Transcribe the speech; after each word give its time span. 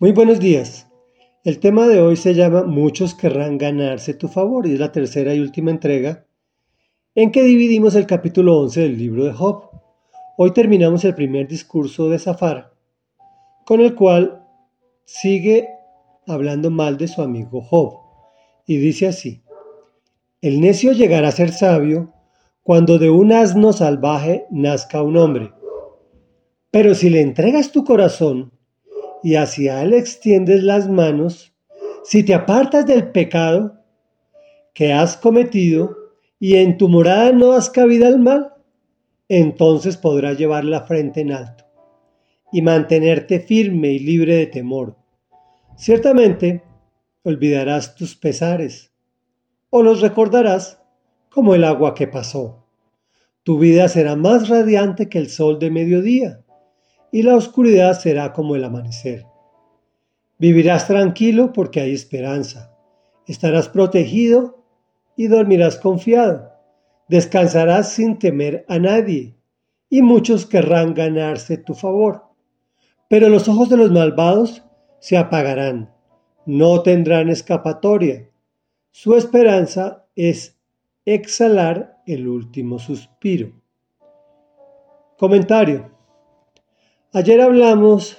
Muy 0.00 0.12
buenos 0.12 0.38
días. 0.38 0.86
El 1.42 1.58
tema 1.58 1.88
de 1.88 2.00
hoy 2.00 2.14
se 2.14 2.32
llama 2.32 2.62
Muchos 2.62 3.16
querrán 3.16 3.58
ganarse 3.58 4.14
tu 4.14 4.28
favor 4.28 4.64
y 4.64 4.74
es 4.74 4.78
la 4.78 4.92
tercera 4.92 5.34
y 5.34 5.40
última 5.40 5.72
entrega 5.72 6.24
en 7.16 7.32
que 7.32 7.42
dividimos 7.42 7.96
el 7.96 8.06
capítulo 8.06 8.58
11 8.60 8.82
del 8.82 8.96
libro 8.96 9.24
de 9.24 9.32
Job. 9.32 9.64
Hoy 10.36 10.52
terminamos 10.52 11.04
el 11.04 11.16
primer 11.16 11.48
discurso 11.48 12.08
de 12.08 12.20
Zafar, 12.20 12.74
con 13.66 13.80
el 13.80 13.96
cual 13.96 14.46
sigue 15.04 15.66
hablando 16.28 16.70
mal 16.70 16.96
de 16.96 17.08
su 17.08 17.20
amigo 17.20 17.60
Job 17.60 17.98
y 18.68 18.76
dice 18.76 19.08
así, 19.08 19.42
El 20.40 20.60
necio 20.60 20.92
llegará 20.92 21.26
a 21.26 21.32
ser 21.32 21.50
sabio 21.50 22.14
cuando 22.62 23.00
de 23.00 23.10
un 23.10 23.32
asno 23.32 23.72
salvaje 23.72 24.46
nazca 24.52 25.02
un 25.02 25.16
hombre. 25.16 25.52
Pero 26.70 26.94
si 26.94 27.10
le 27.10 27.20
entregas 27.20 27.72
tu 27.72 27.82
corazón 27.82 28.52
y 29.22 29.34
hacia 29.36 29.82
él 29.82 29.94
extiendes 29.94 30.62
las 30.62 30.88
manos, 30.88 31.52
si 32.04 32.22
te 32.22 32.34
apartas 32.34 32.86
del 32.86 33.10
pecado 33.10 33.78
que 34.74 34.92
has 34.92 35.16
cometido 35.16 35.96
y 36.38 36.56
en 36.56 36.78
tu 36.78 36.88
morada 36.88 37.32
no 37.32 37.52
has 37.52 37.68
cabido 37.68 38.06
al 38.06 38.18
mal, 38.18 38.54
entonces 39.28 39.96
podrás 39.96 40.38
llevar 40.38 40.64
la 40.64 40.82
frente 40.82 41.20
en 41.20 41.32
alto 41.32 41.64
y 42.52 42.62
mantenerte 42.62 43.40
firme 43.40 43.92
y 43.92 43.98
libre 43.98 44.36
de 44.36 44.46
temor. 44.46 44.96
Ciertamente 45.76 46.62
olvidarás 47.24 47.94
tus 47.94 48.16
pesares 48.16 48.90
o 49.70 49.82
los 49.82 50.00
recordarás 50.00 50.80
como 51.28 51.54
el 51.54 51.64
agua 51.64 51.94
que 51.94 52.08
pasó. 52.08 52.64
Tu 53.42 53.58
vida 53.58 53.88
será 53.88 54.16
más 54.16 54.48
radiante 54.48 55.08
que 55.08 55.18
el 55.18 55.28
sol 55.28 55.58
de 55.58 55.70
mediodía, 55.70 56.44
y 57.10 57.22
la 57.22 57.36
oscuridad 57.36 57.98
será 57.98 58.32
como 58.32 58.56
el 58.56 58.64
amanecer. 58.64 59.26
Vivirás 60.38 60.86
tranquilo 60.86 61.52
porque 61.52 61.80
hay 61.80 61.92
esperanza. 61.92 62.74
Estarás 63.26 63.68
protegido 63.68 64.64
y 65.16 65.26
dormirás 65.26 65.76
confiado. 65.78 66.52
Descansarás 67.08 67.92
sin 67.92 68.18
temer 68.18 68.64
a 68.68 68.78
nadie, 68.78 69.34
y 69.90 70.02
muchos 70.02 70.46
querrán 70.46 70.94
ganarse 70.94 71.56
tu 71.56 71.74
favor. 71.74 72.24
Pero 73.08 73.28
los 73.28 73.48
ojos 73.48 73.70
de 73.70 73.78
los 73.78 73.90
malvados 73.90 74.62
se 75.00 75.16
apagarán, 75.16 75.92
no 76.44 76.82
tendrán 76.82 77.30
escapatoria. 77.30 78.28
Su 78.90 79.16
esperanza 79.16 80.06
es 80.14 80.58
exhalar 81.04 82.02
el 82.06 82.28
último 82.28 82.78
suspiro. 82.78 83.52
Comentario. 85.16 85.97
Ayer 87.12 87.40
hablamos 87.40 88.18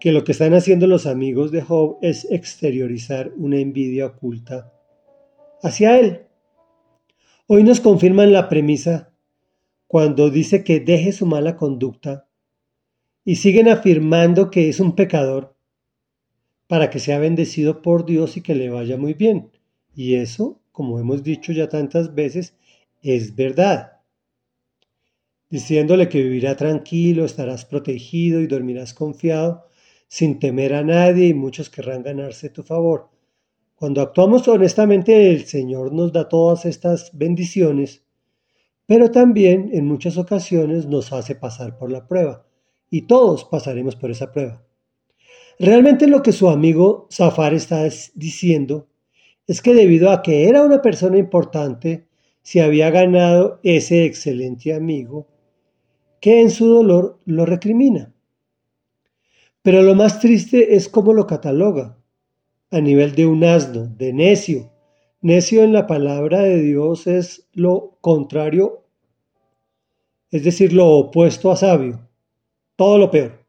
que 0.00 0.12
lo 0.12 0.24
que 0.24 0.32
están 0.32 0.54
haciendo 0.54 0.86
los 0.86 1.06
amigos 1.06 1.50
de 1.50 1.62
Job 1.62 1.98
es 2.02 2.26
exteriorizar 2.30 3.32
una 3.36 3.58
envidia 3.58 4.06
oculta 4.06 4.72
hacia 5.62 5.98
él. 5.98 6.22
Hoy 7.46 7.62
nos 7.62 7.80
confirman 7.80 8.32
la 8.32 8.48
premisa 8.48 9.12
cuando 9.86 10.30
dice 10.30 10.64
que 10.64 10.80
deje 10.80 11.12
su 11.12 11.26
mala 11.26 11.56
conducta 11.56 12.28
y 13.24 13.36
siguen 13.36 13.68
afirmando 13.68 14.50
que 14.50 14.68
es 14.68 14.80
un 14.80 14.94
pecador 14.94 15.56
para 16.66 16.90
que 16.90 16.98
sea 16.98 17.18
bendecido 17.18 17.82
por 17.82 18.04
Dios 18.04 18.36
y 18.36 18.42
que 18.42 18.54
le 18.54 18.68
vaya 18.68 18.96
muy 18.96 19.14
bien. 19.14 19.50
Y 19.94 20.16
eso 20.16 20.60
como 20.76 21.00
hemos 21.00 21.22
dicho 21.22 21.52
ya 21.52 21.70
tantas 21.70 22.14
veces, 22.14 22.54
es 23.00 23.34
verdad. 23.34 23.92
Diciéndole 25.48 26.08
que 26.08 26.22
vivirá 26.22 26.56
tranquilo, 26.56 27.24
estarás 27.24 27.64
protegido 27.64 28.40
y 28.40 28.48
dormirás 28.48 28.94
confiado, 28.94 29.66
sin 30.08 30.40
temer 30.40 30.74
a 30.74 30.82
nadie 30.82 31.28
y 31.28 31.34
muchos 31.34 31.70
querrán 31.70 32.02
ganarse 32.02 32.50
tu 32.50 32.64
favor. 32.64 33.10
Cuando 33.76 34.00
actuamos 34.00 34.48
honestamente, 34.48 35.30
el 35.30 35.44
Señor 35.44 35.92
nos 35.92 36.12
da 36.12 36.28
todas 36.28 36.64
estas 36.64 37.16
bendiciones, 37.16 38.02
pero 38.86 39.10
también 39.10 39.70
en 39.72 39.86
muchas 39.86 40.16
ocasiones 40.16 40.86
nos 40.86 41.12
hace 41.12 41.36
pasar 41.36 41.78
por 41.78 41.92
la 41.92 42.08
prueba, 42.08 42.46
y 42.90 43.02
todos 43.02 43.44
pasaremos 43.44 43.94
por 43.94 44.10
esa 44.10 44.32
prueba. 44.32 44.64
Realmente 45.58 46.08
lo 46.08 46.22
que 46.22 46.32
su 46.32 46.48
amigo 46.48 47.06
Zafar 47.12 47.54
está 47.54 47.88
diciendo 48.14 48.88
es 49.46 49.62
que 49.62 49.74
debido 49.74 50.10
a 50.10 50.22
que 50.22 50.48
era 50.48 50.62
una 50.62 50.82
persona 50.82 51.18
importante, 51.18 52.08
se 52.42 52.62
había 52.62 52.90
ganado 52.90 53.60
ese 53.62 54.04
excelente 54.04 54.74
amigo 54.74 55.28
que 56.26 56.40
en 56.40 56.50
su 56.50 56.66
dolor 56.66 57.20
lo 57.24 57.46
recrimina. 57.46 58.12
Pero 59.62 59.84
lo 59.84 59.94
más 59.94 60.18
triste 60.18 60.74
es 60.74 60.88
cómo 60.88 61.12
lo 61.12 61.24
cataloga, 61.24 61.98
a 62.72 62.80
nivel 62.80 63.14
de 63.14 63.26
un 63.26 63.44
asno, 63.44 63.86
de 63.86 64.12
necio. 64.12 64.72
Necio 65.20 65.62
en 65.62 65.72
la 65.72 65.86
palabra 65.86 66.40
de 66.40 66.60
Dios 66.62 67.06
es 67.06 67.46
lo 67.52 67.96
contrario, 68.00 68.82
es 70.32 70.42
decir, 70.42 70.72
lo 70.72 70.88
opuesto 70.88 71.52
a 71.52 71.56
sabio, 71.56 72.08
todo 72.74 72.98
lo 72.98 73.08
peor, 73.08 73.46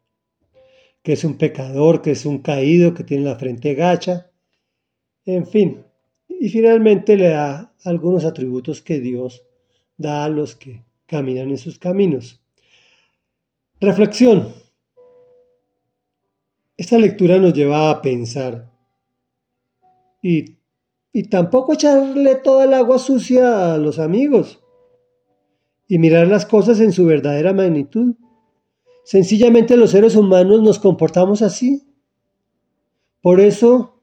que 1.02 1.14
es 1.14 1.24
un 1.24 1.36
pecador, 1.40 2.04
que 2.04 2.12
es 2.12 2.28
un 2.28 2.44
caído, 2.44 2.94
que 2.94 3.04
tiene 3.04 3.24
la 3.24 3.40
frente 3.40 3.74
gacha, 3.74 4.30
en 5.26 5.48
fin, 5.48 5.84
y 6.30 6.48
finalmente 6.50 7.18
le 7.18 7.30
da 7.30 7.74
algunos 7.86 8.24
atributos 8.24 8.84
que 8.84 9.00
Dios 9.00 9.48
da 9.98 10.26
a 10.26 10.30
los 10.30 10.56
que 10.56 10.84
caminan 11.08 11.50
en 11.50 11.58
sus 11.58 11.80
caminos. 11.80 12.40
Reflexión. 13.80 14.54
Esta 16.76 16.98
lectura 16.98 17.38
nos 17.38 17.54
lleva 17.54 17.92
a 17.92 18.02
pensar 18.02 18.72
y, 20.22 20.58
y 21.14 21.24
tampoco 21.30 21.74
echarle 21.74 22.36
toda 22.36 22.66
el 22.66 22.74
agua 22.74 22.98
sucia 22.98 23.76
a 23.76 23.78
los 23.78 24.00
amigos 24.00 24.60
y 25.88 26.00
mirar 26.00 26.28
las 26.28 26.48
cosas 26.48 26.80
en 26.80 26.92
su 26.92 27.06
verdadera 27.06 27.54
magnitud. 27.54 28.16
Sencillamente 29.04 29.78
los 29.78 29.92
seres 29.92 30.16
humanos 30.16 30.64
nos 30.64 30.80
comportamos 30.80 31.44
así. 31.44 31.84
Por 33.22 33.40
eso 33.40 34.02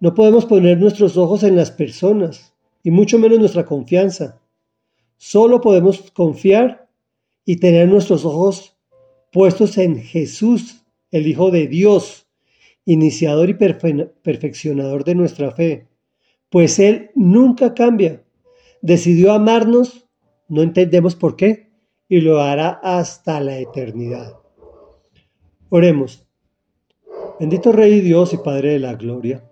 no 0.00 0.12
podemos 0.12 0.44
poner 0.44 0.80
nuestros 0.80 1.16
ojos 1.16 1.44
en 1.44 1.54
las 1.54 1.70
personas 1.70 2.52
y 2.82 2.90
mucho 2.90 3.16
menos 3.20 3.38
nuestra 3.38 3.64
confianza. 3.64 4.40
Solo 5.18 5.60
podemos 5.60 6.10
confiar 6.10 6.81
y 7.44 7.56
tener 7.56 7.88
nuestros 7.88 8.24
ojos 8.24 8.76
puestos 9.32 9.78
en 9.78 10.00
Jesús, 10.00 10.84
el 11.10 11.26
Hijo 11.26 11.50
de 11.50 11.66
Dios, 11.66 12.26
iniciador 12.84 13.48
y 13.48 13.54
perfeccionador 13.54 15.04
de 15.04 15.14
nuestra 15.14 15.50
fe, 15.52 15.88
pues 16.50 16.78
Él 16.78 17.10
nunca 17.14 17.74
cambia. 17.74 18.22
Decidió 18.82 19.32
amarnos, 19.32 20.08
no 20.48 20.62
entendemos 20.62 21.16
por 21.16 21.36
qué, 21.36 21.70
y 22.08 22.20
lo 22.20 22.40
hará 22.40 22.80
hasta 22.82 23.40
la 23.40 23.58
eternidad. 23.58 24.36
Oremos. 25.70 26.26
Bendito 27.40 27.72
Rey 27.72 28.00
Dios 28.00 28.34
y 28.34 28.36
Padre 28.36 28.72
de 28.72 28.78
la 28.78 28.94
Gloria. 28.94 29.48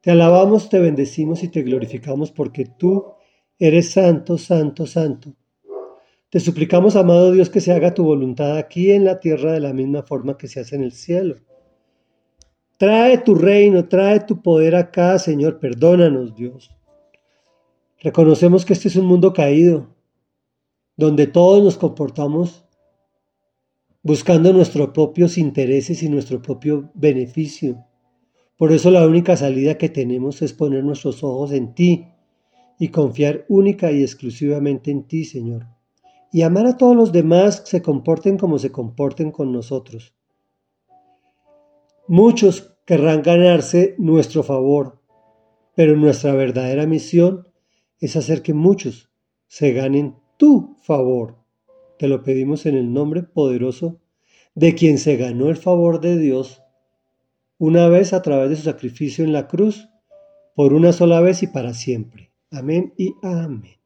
Te 0.00 0.10
alabamos, 0.10 0.68
te 0.68 0.80
bendecimos 0.80 1.42
y 1.42 1.48
te 1.48 1.62
glorificamos 1.62 2.32
porque 2.32 2.64
tú 2.64 3.04
eres 3.58 3.90
santo, 3.90 4.38
santo, 4.38 4.86
santo. 4.86 5.34
Te 6.32 6.40
suplicamos, 6.40 6.96
amado 6.96 7.30
Dios, 7.30 7.50
que 7.50 7.60
se 7.60 7.72
haga 7.72 7.92
tu 7.92 8.04
voluntad 8.04 8.56
aquí 8.56 8.90
en 8.90 9.04
la 9.04 9.20
tierra 9.20 9.52
de 9.52 9.60
la 9.60 9.74
misma 9.74 10.02
forma 10.02 10.38
que 10.38 10.48
se 10.48 10.60
hace 10.60 10.76
en 10.76 10.82
el 10.82 10.92
cielo. 10.92 11.36
Trae 12.78 13.18
tu 13.18 13.34
reino, 13.34 13.86
trae 13.86 14.20
tu 14.20 14.40
poder 14.40 14.74
acá, 14.74 15.18
Señor. 15.18 15.58
Perdónanos, 15.58 16.34
Dios. 16.34 16.70
Reconocemos 18.00 18.64
que 18.64 18.72
este 18.72 18.88
es 18.88 18.96
un 18.96 19.04
mundo 19.04 19.34
caído, 19.34 19.94
donde 20.96 21.26
todos 21.26 21.62
nos 21.62 21.76
comportamos 21.76 22.64
buscando 24.02 24.54
nuestros 24.54 24.88
propios 24.88 25.36
intereses 25.36 26.02
y 26.02 26.08
nuestro 26.08 26.40
propio 26.40 26.90
beneficio. 26.94 27.84
Por 28.56 28.72
eso 28.72 28.90
la 28.90 29.06
única 29.06 29.36
salida 29.36 29.76
que 29.76 29.90
tenemos 29.90 30.40
es 30.40 30.54
poner 30.54 30.82
nuestros 30.82 31.22
ojos 31.22 31.52
en 31.52 31.74
ti 31.74 32.06
y 32.78 32.88
confiar 32.88 33.44
única 33.50 33.92
y 33.92 34.00
exclusivamente 34.02 34.90
en 34.90 35.02
ti, 35.02 35.26
Señor. 35.26 35.66
Y 36.32 36.42
amar 36.42 36.66
a 36.66 36.76
todos 36.78 36.96
los 36.96 37.12
demás 37.12 37.62
se 37.66 37.82
comporten 37.82 38.38
como 38.38 38.58
se 38.58 38.72
comporten 38.72 39.30
con 39.30 39.52
nosotros. 39.52 40.14
Muchos 42.08 42.74
querrán 42.86 43.22
ganarse 43.22 43.94
nuestro 43.98 44.42
favor, 44.42 44.98
pero 45.74 45.96
nuestra 45.96 46.32
verdadera 46.32 46.86
misión 46.86 47.46
es 48.00 48.16
hacer 48.16 48.42
que 48.42 48.54
muchos 48.54 49.10
se 49.46 49.72
ganen 49.72 50.16
tu 50.38 50.76
favor. 50.82 51.36
Te 51.98 52.08
lo 52.08 52.22
pedimos 52.22 52.66
en 52.66 52.76
el 52.76 52.92
nombre 52.92 53.22
poderoso 53.22 54.00
de 54.54 54.74
quien 54.74 54.98
se 54.98 55.16
ganó 55.16 55.50
el 55.50 55.56
favor 55.56 56.00
de 56.00 56.18
Dios 56.18 56.62
una 57.58 57.88
vez 57.88 58.12
a 58.12 58.22
través 58.22 58.50
de 58.50 58.56
su 58.56 58.62
sacrificio 58.62 59.24
en 59.24 59.32
la 59.32 59.46
cruz, 59.46 59.88
por 60.56 60.72
una 60.72 60.92
sola 60.92 61.20
vez 61.20 61.44
y 61.44 61.46
para 61.46 61.74
siempre. 61.74 62.32
Amén 62.50 62.92
y 62.96 63.14
amén. 63.22 63.81